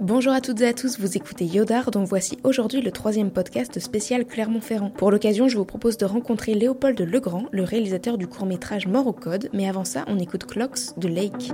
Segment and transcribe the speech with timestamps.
[0.00, 3.80] Bonjour à toutes et à tous, vous écoutez Yodar, dont voici aujourd'hui le troisième podcast
[3.80, 4.90] spécial Clermont-Ferrand.
[4.90, 9.12] Pour l'occasion, je vous propose de rencontrer Léopold Legrand, le réalisateur du court-métrage Mort au
[9.12, 11.52] Code, mais avant ça, on écoute Clocks de Lake.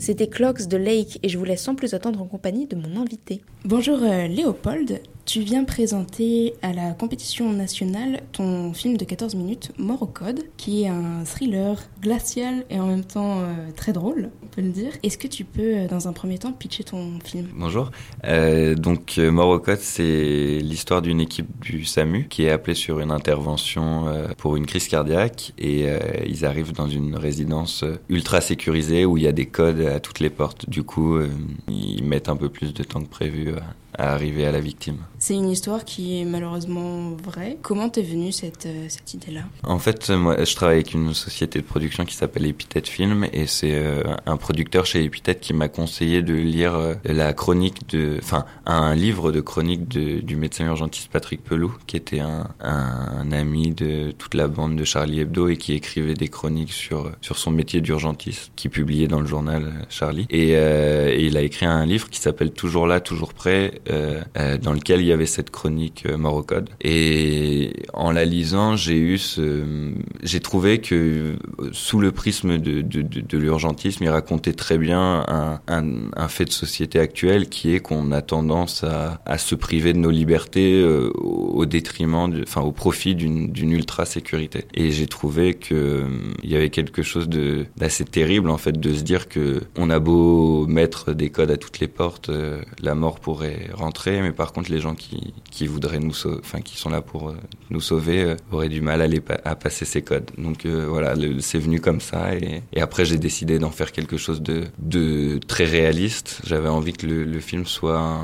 [0.00, 2.98] C'était Clocks de Lake et je vous laisse sans plus attendre en compagnie de mon
[2.98, 3.42] invité.
[3.66, 9.70] Bonjour euh, Léopold, tu viens présenter à la compétition nationale ton film de 14 minutes,
[9.78, 14.30] Mort au Code, qui est un thriller glacial et en même temps euh, très drôle,
[14.42, 14.90] on peut le dire.
[15.04, 17.46] Est-ce que tu peux, euh, dans un premier temps, pitcher ton film?
[17.54, 17.92] Bonjour.
[18.24, 22.98] Euh, donc, Mort au Code, c'est l'histoire d'une équipe du SAMU qui est appelée sur
[22.98, 24.06] une intervention
[24.36, 25.86] pour une crise cardiaque et
[26.26, 30.18] ils arrivent dans une résidence ultra sécurisée où il y a des codes à toutes
[30.18, 30.68] les portes.
[30.68, 31.18] Du coup,
[31.68, 33.54] ils mettent un peu plus de temps que prévu
[33.96, 34.98] à arriver à la victime.
[35.18, 37.58] C'est une histoire qui est malheureusement vraie.
[37.60, 39.42] Comment t'es venue cette, euh, cette idée-là?
[39.64, 43.46] En fait, moi, je travaille avec une société de production qui s'appelle Epithète Film et
[43.46, 48.16] c'est euh, un producteur chez Epithète qui m'a conseillé de lire euh, la chronique de,
[48.22, 53.30] enfin, un livre de chronique de, du médecin urgentiste Patrick Pelou, qui était un, un,
[53.30, 57.36] ami de toute la bande de Charlie Hebdo et qui écrivait des chroniques sur sur
[57.38, 60.26] son métier d'urgentiste, qui publiait dans le journal Charlie.
[60.30, 65.00] Et, et, il a écrit un livre qui s'appelle Toujours là, toujours prêt, dans lequel
[65.00, 66.70] il y avait cette chronique euh, Morocode.
[66.82, 69.92] Et en la lisant, j'ai eu ce,
[70.22, 75.24] j'ai trouvé que euh, sous le prisme de, l'urgentisme, il racontait très bien
[75.66, 79.98] un, fait de société actuel qui est qu'on a tendance à, à, se priver de
[79.98, 84.66] nos libertés euh, au détriment, enfin au profit d'une ultra sécurité.
[84.74, 86.06] Et j'ai trouvé que
[86.42, 87.28] il y avait quelque chose
[87.76, 91.56] d'assez terrible en fait de se dire que on a beau mettre des codes à
[91.56, 92.30] toutes les portes,
[92.80, 96.60] la mort pourrait rentrer, mais par contre les gens qui, qui voudraient nous sauver, enfin
[96.60, 97.36] qui sont là pour euh,
[97.70, 100.30] nous sauver, euh, auraient du mal à, les à passer ces codes.
[100.38, 104.40] Donc euh, voilà, c'est venu comme ça et, après j'ai décidé d'en faire quelque chose
[104.42, 106.40] de, de très réaliste.
[106.44, 108.20] J'avais envie que le, le film soit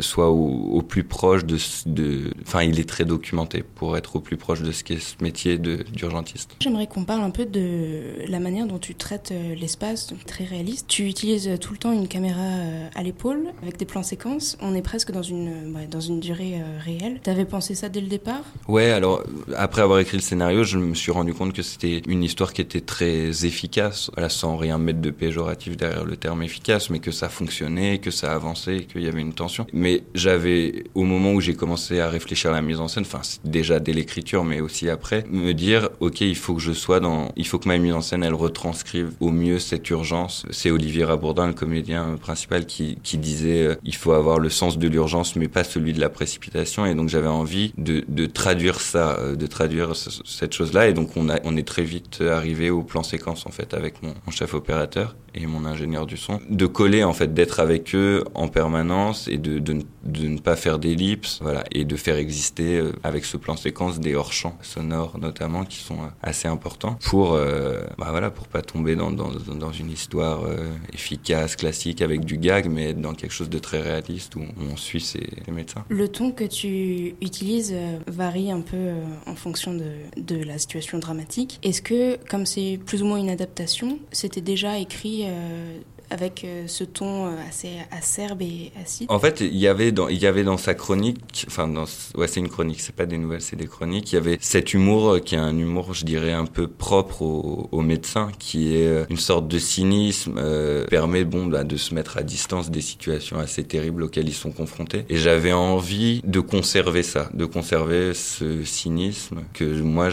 [0.00, 4.36] soit au, plus proche de, de, enfin il est très documenté pour être au plus
[4.36, 6.56] proche de ce qu'est ce métier d'urgentiste.
[6.60, 10.86] J'aimerais qu'on parle un peu de la manière dont tu traites l'espace, très réaliste.
[10.86, 12.46] Tu utilises tout le temps une caméra
[12.94, 14.56] à l'épaule avec des plans séquences.
[14.60, 17.18] On est presque dans une, dans une durée euh, réelle.
[17.20, 18.44] T'avais pensé ça dès le départ?
[18.68, 19.24] Ouais, alors
[19.56, 22.62] après avoir écrit le scénario, je me suis rendu compte que c'était une histoire qui
[22.62, 27.10] était très efficace, là, sans rien mettre de péjoratif derrière le terme efficace, mais que
[27.10, 29.66] ça fonctionnait, que ça avançait, qu'il y avait une tension.
[29.72, 33.22] Mais j'avais, au moment où j'ai commencé à réfléchir à la mise en scène, enfin
[33.44, 37.32] déjà dès l'écriture, mais aussi après, me dire, ok, il faut que je sois dans,
[37.36, 40.46] il faut que ma mise en scène, elle retranscrive au mieux cette urgence.
[40.50, 44.75] C'est Olivier Rabourdin, le comédien principal, qui, qui disait, euh, il faut avoir le sens
[44.76, 46.86] de l'urgence, mais pas celui de la précipitation.
[46.86, 50.88] Et donc j'avais envie de, traduire ça, euh, de traduire cette chose-là.
[50.88, 54.02] Et donc on, a, on est très vite arrivé au plan séquence en fait avec
[54.02, 58.24] mon chef opérateur et mon ingénieur du son, de coller en fait, d'être avec eux
[58.34, 62.78] en permanence et de, de, de ne pas faire d'ellipses, voilà, et de faire exister
[62.78, 67.34] euh, avec ce plan séquence des hors-champs sonores notamment qui sont euh, assez importants pour,
[67.34, 70.44] euh, bah voilà, pour pas tomber dans, dans, dans une histoire
[70.92, 74.42] efficace, classique avec du gag, mais dans quelque chose de très réaliste où
[74.72, 75.84] on suit ses médecins.
[75.88, 77.74] Le ton que tu utilises
[78.06, 78.92] varie un peu
[79.26, 81.58] en fonction de, de la situation dramatique.
[81.62, 85.78] Est-ce que, comme c'est plus ou moins une adaptation, c'était déjà écrit euh,
[86.08, 89.06] avec euh, ce ton euh, assez acerbe et acide.
[89.10, 91.68] En fait, il y avait dans, sa chronique, enfin,
[92.14, 94.12] ouais, c'est une chronique, c'est pas des nouvelles, c'est des chroniques.
[94.12, 97.68] Il y avait cet humour qui est un humour, je dirais, un peu propre aux,
[97.72, 100.40] aux médecins, qui est une sorte de cynisme,
[100.88, 104.52] permet, bon, bah, de se mettre à distance des situations assez terribles auxquelles ils sont
[104.52, 105.06] confrontés.
[105.08, 110.10] Et j'avais envie de conserver ça, de conserver ce cynisme que moi,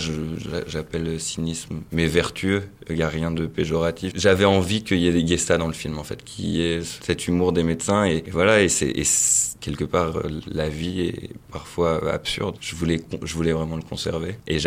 [0.66, 2.63] j'appelle cynisme, mais vertueux.
[2.89, 4.13] Il n'y a rien de péjoratif.
[4.15, 7.27] J'avais envie qu'il y ait des ça dans le film en fait, qui est cet
[7.27, 8.94] humour des médecins et, voilà et c'est
[9.59, 12.57] quelque part euh, la vie est parfois absurde.
[12.59, 14.57] Je voulais je voulais vraiment le conserver et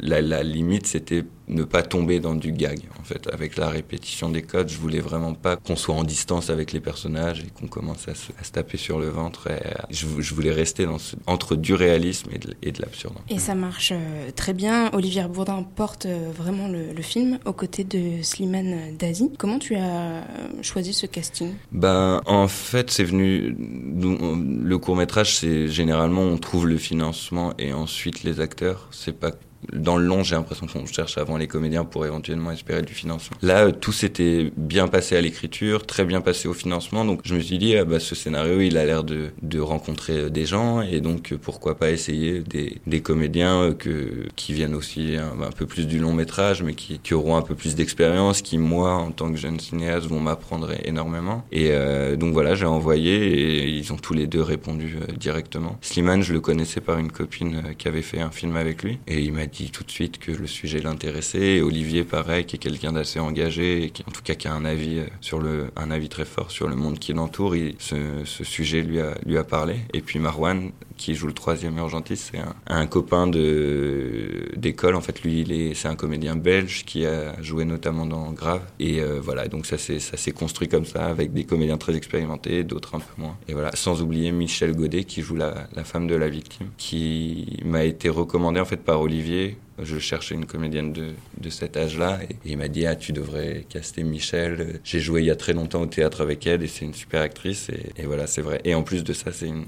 [0.00, 3.28] la limite c'était ne pas tomber dans du gag en fait.
[3.32, 6.80] Avec la répétition des codes je voulais vraiment pas qu'on soit en distance avec les
[6.80, 9.60] personnages et qu'on commence à se, à se, taper sur le ventre et
[9.90, 12.30] je, je, voulais rester dans ce, entre du réalisme
[12.62, 13.14] et de, l'absurde.
[13.28, 14.90] Et ça marche euh, très bien.
[14.92, 19.30] Olivier Bourdin porte euh, vraiment le, le film aux côtés de Slimane Dazi.
[19.38, 20.24] Comment tu as
[20.62, 21.52] choisi ce casting?
[21.72, 27.72] Ben en fait c'est venu le court métrage c'est généralement on trouve le financement et
[27.72, 28.88] ensuite les acteurs.
[28.90, 29.32] C'est pas
[29.72, 33.36] dans le long, j'ai l'impression qu'on cherche avant les comédiens pour éventuellement espérer du financement.
[33.42, 37.40] Là, tout s'était bien passé à l'écriture, très bien passé au financement, donc je me
[37.40, 40.82] suis dit, ah bah, ce scénario, il a l'air de, de rencontrer euh, des gens,
[40.82, 45.42] et donc euh, pourquoi pas essayer des, des comédiens euh, que, qui viennent aussi un,
[45.42, 48.94] un, peu plus du long métrage, mais qui, auront un peu plus d'expérience, qui, moi,
[48.94, 51.44] en tant que jeune cinéaste, vont m'apprendre énormément.
[51.52, 55.78] Et euh, donc voilà, j'ai envoyé, et ils ont tous les deux répondu euh, directement.
[55.80, 59.20] Slimane, je le connaissais par une copine qui avait fait un film avec lui, et
[59.20, 61.60] il m'a dit tout de suite que le sujet l'intéressait.
[61.60, 64.98] Olivier, pareil, qui est quelqu'un d'assez engagé, qui, en tout cas qui a un avis
[64.98, 67.54] euh, sur le, un avis très fort sur le monde qui l'entoure.
[67.78, 69.76] Ce, ce sujet lui a, lui a parlé.
[69.92, 74.94] Et puis Marwan, qui joue le troisième urgentiste, c'est un, copain de d'école.
[74.94, 78.62] En fait, lui, c'est un comédien belge qui a joué notamment dans Grave.
[78.78, 82.94] Et euh, voilà, donc ça s'est, construit comme ça, avec des comédiens très expérimentés, d'autres
[82.94, 83.36] un peu moins.
[83.48, 87.58] Et voilà, sans oublier Michel Godet, qui joue la, la femme de la victime, qui
[87.64, 92.20] m'a été recommandé en fait par Olivier je cherchais une comédienne de, de cet âge-là
[92.22, 94.80] et, il m'a dit ah tu devrais caster Michel.
[94.84, 97.22] J'ai joué il y a très longtemps au théâtre avec elle et c'est une super
[97.22, 98.60] actrice et, et voilà c'est vrai.
[98.64, 99.64] Et en plus de ça c'est une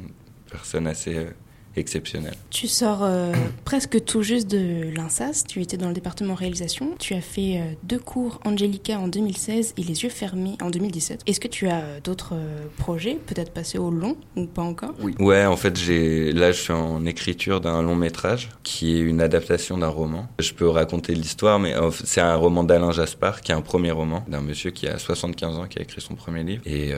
[0.51, 1.31] personne assez euh,
[1.77, 2.35] exceptionnel.
[2.51, 3.33] Tu sors euh,
[3.65, 7.73] presque tout juste de l'INSAS, tu étais dans le département réalisation, tu as fait euh,
[7.83, 11.23] deux cours Angelica en 2016 et Les yeux fermés en 2017.
[11.27, 12.35] Est-ce que tu as euh, d'autres
[12.79, 14.95] projets, peut-être passer au long ou pas encore?
[15.01, 15.15] Oui.
[15.19, 19.21] Ouais, en fait, j'ai là je suis en écriture d'un long métrage qui est une
[19.21, 20.27] adaptation d'un roman.
[20.39, 24.25] Je peux raconter l'histoire, mais c'est un roman d'Alain Jaspard qui est un premier roman
[24.29, 26.93] d'un monsieur qui a 75 ans qui a écrit son premier livre et,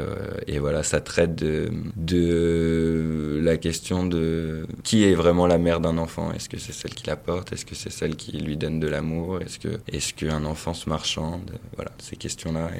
[0.47, 5.99] et voilà, ça traite de, de la question de qui est vraiment la mère d'un
[5.99, 6.33] enfant?
[6.33, 8.87] Est-ce que c'est celle qui la porte Est-ce que c'est celle qui lui donne de
[8.87, 9.41] l'amour?
[9.41, 11.59] Est-ce que est-ce qu'un enfant se marchande?
[11.77, 12.71] Voilà, ces questions-là.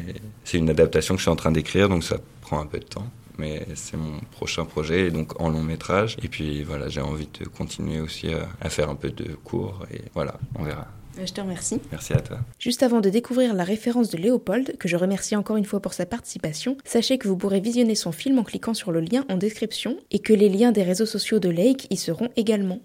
[0.45, 2.85] C'est une adaptation que je suis en train d'écrire, donc ça prend un peu de
[2.85, 3.11] temps.
[3.39, 6.17] Mais c'est mon prochain projet, et donc en long métrage.
[6.23, 8.29] Et puis voilà, j'ai envie de continuer aussi
[8.61, 10.89] à faire un peu de cours, et voilà, on verra.
[11.19, 11.81] Euh, je te remercie.
[11.91, 12.39] Merci à toi.
[12.59, 15.93] Juste avant de découvrir la référence de Léopold, que je remercie encore une fois pour
[15.93, 19.37] sa participation, sachez que vous pourrez visionner son film en cliquant sur le lien en
[19.37, 22.81] description et que les liens des réseaux sociaux de Lake y seront également.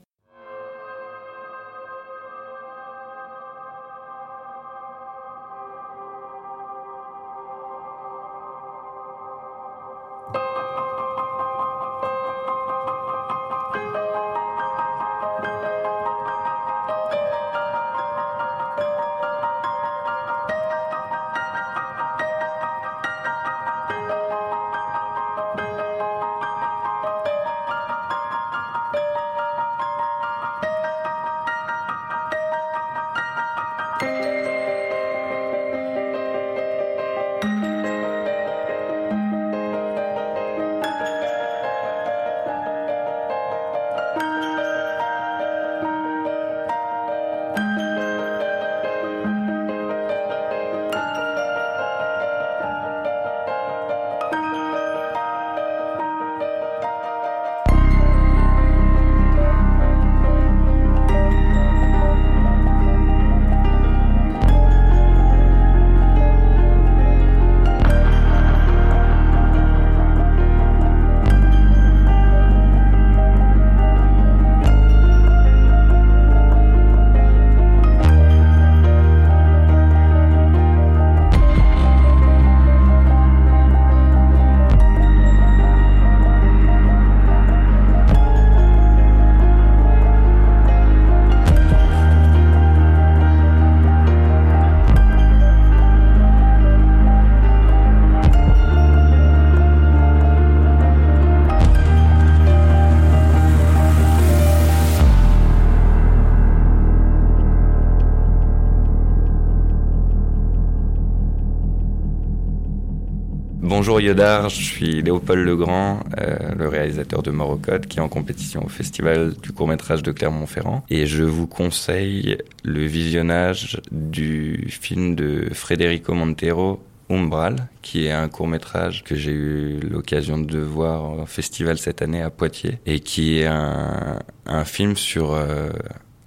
[113.76, 118.64] Bonjour Yodar, je suis Léopold Legrand, euh, le réalisateur de Morocode, qui est en compétition
[118.64, 120.84] au festival du court-métrage de Clermont-Ferrand.
[120.92, 128.30] Et je vous conseille le visionnage du film de Federico Montero, Umbral, qui est un
[128.30, 133.00] court métrage que j'ai eu l'occasion de voir au festival cette année à Poitiers, et
[133.00, 134.20] qui est un,
[134.66, 135.72] film sur euh,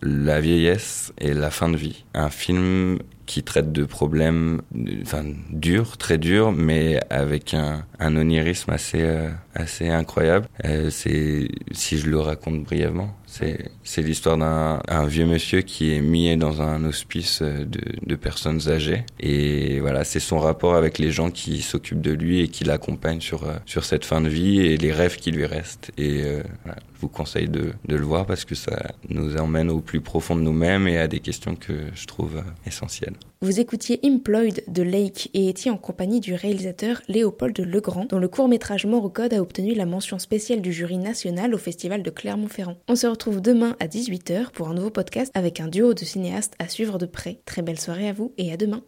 [0.02, 2.04] la vieillesse et la fin de vie.
[2.12, 4.62] Un film qui traite de problèmes
[5.02, 10.46] enfin, durs, très durs, mais avec un, un onirisme assez, euh, assez incroyable.
[10.64, 16.00] Euh, c'est, si je le raconte brièvement, c'est, l'histoire d'un un vieux monsieur qui est
[16.00, 19.04] mis dans un hospice de, de personnes âgées.
[19.20, 23.20] Et voilà, c'est son rapport avec les gens qui s'occupent de lui et qui l'accompagnent
[23.20, 25.90] sur, euh, sur cette fin de vie et les rêves qui lui restent.
[25.98, 26.22] Et
[26.64, 30.00] voilà, je vous conseille de, de le voir parce que ça nous emmène au plus
[30.00, 33.15] profond de nous-mêmes et à des questions que je trouve essentielles.
[33.42, 38.28] Vous écoutiez Employed de Lake et étiez en compagnie du réalisateur Léopold Legrand, dont le
[38.28, 42.76] court-métrage Morocode a obtenu la mention spéciale du jury national au Festival de Clermont-Ferrand.
[42.88, 46.54] On se retrouve demain à 18h pour un nouveau podcast avec un duo de cinéastes
[46.58, 47.40] à suivre de près.
[47.44, 48.82] Très belle soirée à vous et à demain.